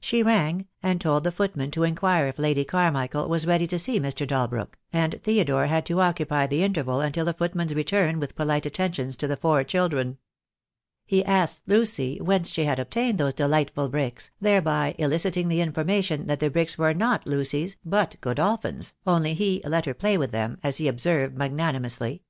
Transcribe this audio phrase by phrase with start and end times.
[0.00, 4.00] She rang, and told the footman to inquire if Lady Carmichael was ready to see
[4.00, 4.26] Mr.
[4.26, 9.16] Dalbrook, and Theodore had to occupy the interval until the footman's return with polite attentions
[9.16, 10.16] to the four children.
[11.04, 16.40] He asked Lucy whence she had obtained those delightful bricks, thereby eliciting the information that
[16.40, 20.78] the bricks were not Lucy's, but Godolphin's, only he "let her play with them," as
[20.78, 22.22] he observed magnanimously.